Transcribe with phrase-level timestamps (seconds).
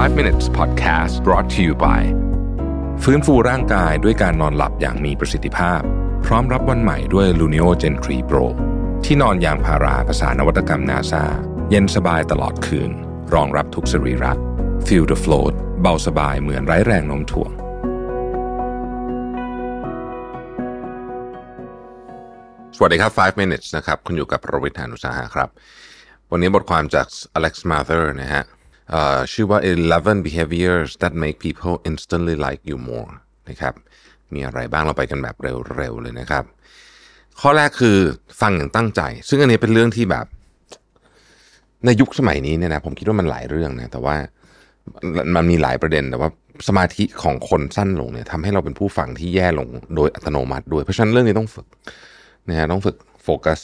[0.00, 2.02] 5 minutes podcast brought to you by
[3.02, 5.80] ฟื้นฟูร่างกายด้วยการนอนหลับอย่างมีประสิทธิภาพ
[6.26, 8.44] พร้อมรับวันใหม่ด้วย Luno Gen 3 Pro
[9.04, 11.24] ที่นอนยางพาราภาษานวัตกรรมนาซา
[11.70, 12.90] เย็นสบายตลอดคืน
[13.34, 14.32] รองรับทุกสรีระ
[14.86, 17.50] Feel the float เบาสบายเหมือนไร้แรงโน้มถ่วง
[22.76, 25.48] สวัสดีครับ 5 minutes นะครับ คุณอยู่กับประวิทยานุสาหะครับ
[26.30, 27.06] วันนี้บทความจาก
[27.38, 28.44] Alex Mather นะฮะ
[29.32, 29.58] ชื่อว่า
[29.94, 33.12] 11 behaviors that make people instantly like you more
[33.48, 33.74] นะครับ
[34.34, 36.44] มีอะไรบ้างเราไปกันแบบเร็วๆเลยนะครับ
[37.40, 37.96] ข้อแรกคือ
[38.40, 40.26] ฟังอย่างตั้งใจ ซึ่งอันนี้เป็นเรื่องที่แบบ
[41.84, 44.16] ในยุคสมัยนี้เนี่ยนะผมคิดว่ามันหลายเรื่องนะ แต่ว่า
[45.36, 46.30] มันมีหลายประเด็นแต่ว่า
[46.68, 51.66] สมาธิของคนสั้นลงเนี่ยทำให้เราเป็นผู้ฟังที่แย่ลงโดยอัตโนมัติด้วย เพราะฉะนั้นเรื่องนี้ต้องฝึก
[52.48, 53.60] นะฮะต้องฝึกโฟกัส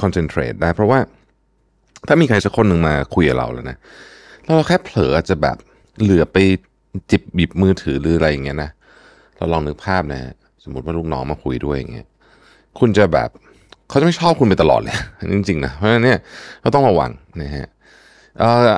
[0.00, 0.98] คอนเซนเทรตได้ เพราะว่า
[2.08, 3.78] ถ้ามีใครสักคนหนึ่งมาคุยกับเราแล้วนะ
[4.44, 5.56] เราแค่เผลออาจจะแบบ
[6.00, 6.36] เหลือไป
[7.10, 8.70] จิบบิบมือถือหรืออะไรอย่างเงี้ยนะ
[9.36, 10.20] เราลองนึกภาพนะ
[10.64, 12.06] สมมติว่าลูกน้องมาคุยด้วยอย่างเงี้ย
[12.78, 13.28] คุณจะแบบ
[13.88, 14.96] เขาจะไม่ชอบคุณไปตลอดเลย
[15.34, 16.18] จริงๆนะเพราะฉะนั้นเนี่ย
[16.62, 17.10] เราต้องระวัง
[17.42, 17.66] นะฮะ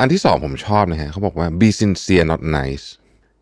[0.01, 2.87] อันที่สองผมชอบนะฮะเขาบอกว่า be sincere not nice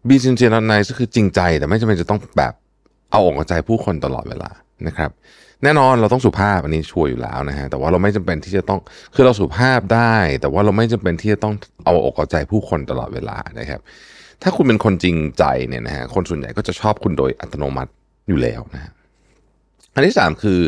[0.09, 2.53] be sincere not nice ก็คือจริงใจแต่ไม่จำเป็นจะต้องแบบ
[3.11, 4.51] เอาอกเอาใจผู้คนตลอดเวลา
[4.89, 5.11] นะครับ
[5.63, 8.79] แน่นอนเราต้องสุภาพอันนี้ชัวร์อยู่แล้วนะฮะแต่ว่าเราไม่จำเป็นที่จะต้อง
[9.15, 11.55] คือเราสุภาพได้ แต่ว่าเราไม่จำเป็นที่จะต้อง
[11.85, 13.81] เอาอกเอาใจผู้คนตลอดเวลานะครับ
[14.43, 17.93] ถ้าคุณเป็นคนจริงใจเนี่ยนะฮะคนส่วนใหญ่ก็จะชอบคุณโดยอัตโนมัติ
[18.29, 18.93] อยู่แล้วนะฮะ
[19.95, 20.61] อันที่สามคือ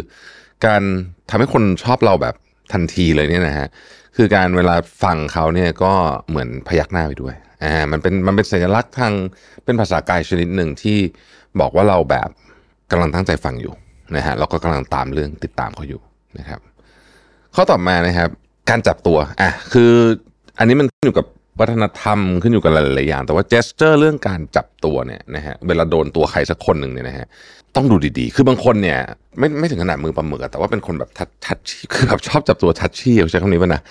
[0.66, 0.82] การ
[1.30, 2.34] ทำให้คนชอบเราแบบ
[2.72, 3.68] ทันทีเลยเนี่ยนะฮะ
[4.16, 5.92] คือการเวลาฟังเขาเนี่ยก็
[6.28, 9.12] เหมือนพยักหน้าไปด้วยอ่ามันเป็นมันเป็นสัญลักษณ์ทาง
[9.64, 10.98] เป็นภาษากายชนิดหนึ่งที่
[11.60, 12.28] บอกว่าเราแบบ
[12.90, 13.74] กำลังตั้งใจฟังอยู่
[14.16, 16.00] นะฮะแล้วก็กำลังตามเรื่องติดตามเขาอยู่
[16.38, 16.60] นะครับ
[17.54, 18.30] ข้อต่อมานะครับ
[18.70, 19.92] การจับตัวอะคือ
[20.58, 21.26] อันนี้มันขึ้นอยู่กับ
[21.60, 27.26] วัฒนธรรมขึ้นอยู่กับหลายๆอย่าง แต่ว่าเจสเจอร์เรื่องการจับตัวเนี่ยนะฮะเวลาโดนตัวใครสักคนหนึ่งเนี่ยนะฮะ
[27.76, 28.98] ต้องดูดีๆ คือบางคนเนี่ย
[29.38, 33.82] ไม่ไม่ถึงขนาดมือปลาหมึกอแต่ว่าเป็นคนแบบทัดทัดชี่คือแบบชอบจับตัวทัดชี่ใช้คำนี้ป่ะนะ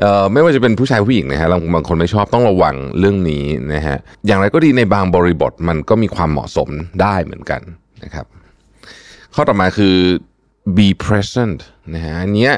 [0.00, 3.44] เอ่อไม่ว่าจะเป็นผู้ชายผู้หญิงนะฮะบาบางคนไม่ชอบต้องระวังเรื่องนี้
[3.74, 6.68] นะฮะอย่างไรก็ดีในบางบริบทมันก็มีความเหมาะสม
[7.02, 7.60] ได้เหมือนกัน
[8.04, 8.26] นะครับ
[9.34, 9.96] ข้อต่อมาคือ
[10.76, 11.58] be present
[11.94, 12.52] นะฮะอันเนี้ย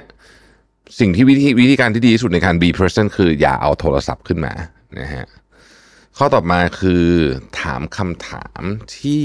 [0.98, 4.54] สิ่งที่วิธีวิธีการที่ดีที่สุดในการ be present คืออย่าเอาโทรศัพท์ขึ้นมา
[5.00, 5.24] นะฮะ
[6.18, 7.04] ข้อต่อมาคือ
[7.60, 8.62] ถามคำถาม
[8.98, 9.22] ที่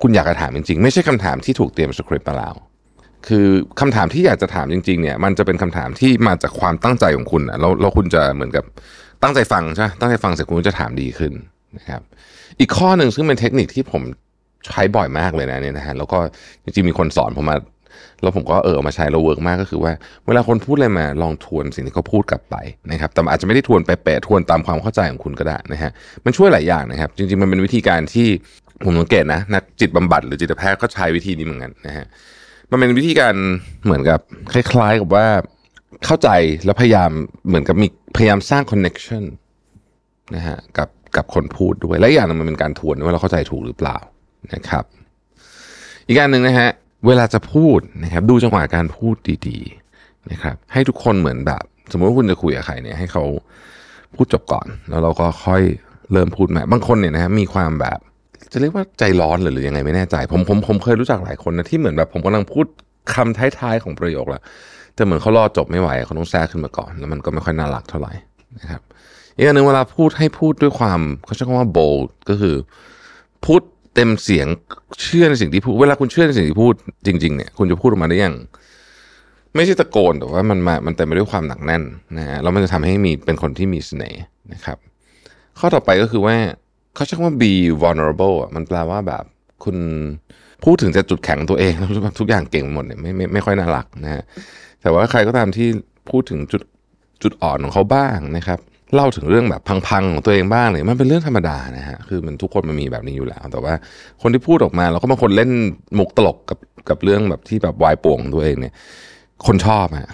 [0.00, 2.54] คุณอยากจะถามจริงๆ ไม่ใช่คำถามที่ถูกเตรียมสคริปต์มาแล้ว
[3.28, 3.46] คือ
[3.80, 8.64] คำถามที่อยากจะถามจริงๆเนี่ยมันจะเป็นคำถามที่มาจากความตั้งใจของคุณนะแล้วแล้วคุณจะเหมือนกับ
[9.22, 11.32] ตั้งใจฟังใช่ไหมตั้งใจฟังเสร็จคุณจะถามดีขึ้น
[11.76, 12.02] นะครับ
[12.60, 14.02] อีกข้อหนึ่งซึ่งเป็นเทคนิคที่ผม
[14.66, 16.18] ใช้บ่อยมากเลยนะเนี่ยนะฮะแล้วก็
[16.64, 17.56] จริงๆมีคนสอนผมมา
[18.22, 19.92] แล้วผมก็เออเอามาใช้แล้วเวิร์กมากก็คือว่า
[20.26, 22.56] เวลาคนพูดอะไรมาลองทวนสิ่งที่เขาพูดกลับไป
[22.90, 25.90] นะครับแต่อาจจะไม่ได้ทวนไปแปะทวนตามความเข้าใจของคุณก็ได้นะฮะ
[26.24, 28.26] มันช่วยหลายอย่างนะครับ จริง ๆมันเป็นวิธีการที่
[28.84, 32.06] ผมสังเกตนะนักจิตบำบัดหรือจิตแพทย์ก็ใช้วิธีนี้เหมือนกันนะฮะ
[32.70, 33.34] มันเป็นวิธีการ
[33.84, 34.20] เหมือนกับ
[34.52, 35.26] คล้ายๆกับว่า
[36.06, 36.28] เข้าใจ
[36.64, 37.10] แล้วพยายาม
[37.48, 39.24] เหมือนกับมีพยายามสร้างคอนเน็ชัน
[40.36, 43.96] นะฮะกับกับคนพูดด้วยและอย่างหนึงมันเป็นการทวนว่าเราเข้าใจถูกหรือเปล่า
[44.54, 44.84] นะครับ
[46.06, 46.70] อีกการหนึ่งนะฮะ
[47.06, 49.16] เวลาจะพูดนะครับดูจังหวะการพูด
[49.48, 51.62] ดีๆนะครับ ให้ทุกคนเหมือนแบบ
[51.92, 53.24] สมมติว่าคุณจะคุยกับใครเนี่ยให้เขา
[54.14, 55.62] พูดจบก่อน แล้วเราก็ค่อย
[56.12, 57.98] เริ่มพูดใหม่บางคนเนี่ยนะฮะมีความแบบ
[58.52, 62.66] จะเรียกว่าใจร้อนหรือหรือยังไงไม่แน่ใจ ผมผมผมเคยรู้จักหลายคนนะที่เหมือนแบบผมกำลังพูด
[63.14, 64.42] คำท้ายๆของประโยคแล้ว
[64.94, 68.12] แต่เหมือนเขารอจบไม่ไหวเขาต้องแทรกขึ้นมาก่อน แล้วมันก็ไม่ค่อยน่ารักเท่าไหร่
[68.58, 68.82] นะครับ
[69.36, 72.56] อีกอันหนึ่งเวลาพูดให้พูดด้วยความเขาใช้คำว่า bold ก็คือ
[73.44, 73.60] พูด
[73.94, 74.46] เต็มเสียง
[75.02, 76.74] เชื่อในสิ่งที่พูด เวลาคุณเชื่อในสิ่งที่พูด
[77.06, 78.36] จริง ๆ เนี่ย คุณจะพูดออกมาได้อย่าง
[79.54, 81.82] ไม่ใช่ตะโกนแต่ว่ามันมามันเต็มไปด้วยความหนักแน่น
[82.18, 84.20] นะฮะแล้วมันจะทำให้มีเป็นคนที่มีเสน่ห์
[84.52, 84.78] นะครับ
[85.58, 86.36] ข้อต่อไปก็คือว่า
[86.94, 87.52] เขาใช้คำว่า be
[87.82, 89.24] vulnerable อะมันแปลว่าแบบ
[89.64, 89.76] คุณ
[90.64, 91.72] พูดถึงจะจุดแข็งตัวเอง
[92.18, 94.22] ทุกอย่างเก่งหมดเนี่ยไม่ไม่ไม่ค่อยน่ารักนะฮะ
[94.82, 95.68] แต่ว่าใครก็ตามที่
[96.10, 96.62] พูดถึงจุด
[97.22, 98.58] จุดอ่อนของเขาบ้างนะครับ
[98.94, 103.74] เล่าถึงเรื่องแบบพังๆของตัวเองบ้างเนี่ยมันเป็นเรื่องธรรมดานะฮะคือมันทุกคนมันมีแบบนี้อยู่แล้ว แต่ว่า
[104.22, 105.50] คนที่พูดออกมาแล้วก็บางคนเล่น
[105.98, 106.58] มุกตลกกับ
[106.88, 108.74] กับเรื่องแบบที่แบบวายป่วงตัวเองเนี่ย
[109.46, 110.10] คนชอบฮะ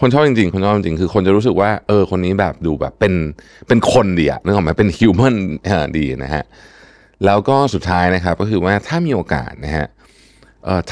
[0.00, 3.14] คนชอบจริงๆ คนชอบจริงๆคือคนจะรู้สึกว่า เออ คนนี้แบบดูแบบเป็น
[3.68, 5.36] เป็นคนดีอะนึกออกไหมเป็นฮิวแมน
[5.98, 6.44] ดีนะฮะ
[7.26, 9.86] แล้วก็สุดท้ายนะครับ ก็คือว่าถ้ามีโอกาสนะฮะ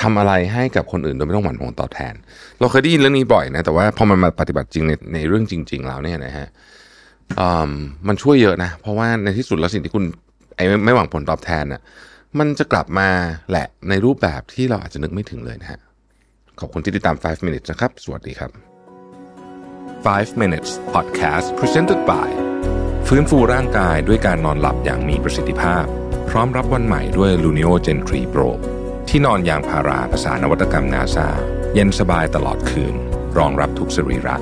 [0.00, 2.14] ทำอะไรให้กับคนอื่นโดยไม่ต้องหวั่นผลตอบแทน
[2.60, 6.48] เราเคยได้ยินเรื่องนี้บ่อยนะ แต่ว่าพอมันมาปฏิบัติจริงในในเรื่องจริง ๆ แล้วเนี่ยนะฮะ
[8.08, 10.04] มันช่วยเยอะนะ เพราะว่าในที่สุดแล้วสิ่งที่คุณ
[10.56, 11.80] ไอ้ไม่หวังผลตอบแทนน่ะ
[12.38, 13.08] มันจะกลับมา
[13.50, 15.80] แหละในรูปแบบที่เราอาจจะนึกไม่ถึงเลยนะฮะ
[16.60, 18.50] ขอบคุณที่ติดตาม 5 minutes นะครับ สวัสดีครับ
[20.26, 22.28] 5 minutes podcast presented by
[23.08, 25.84] ฟื้นฟูร่างกายด้วยการนอนหลับอย่างมีประสิทธิภาพ
[26.30, 28.48] พร้อมรับวันใหม่ด้วย Luno Gen 3 Pro
[29.08, 31.28] ที่นอนยางพาราภาษานวัตกรรมนาซา
[31.74, 32.94] เย็นสบายตลอดคืน
[33.38, 34.36] รองรับทุกสรีระ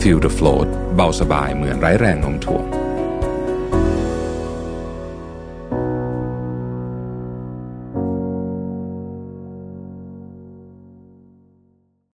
[0.00, 2.64] Feel the float เบาสบายเหมือนไร้แรงโน้มถ่วง